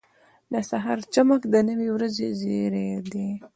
[0.51, 3.27] •د سهار چمک د نوې ورځې زېری دی.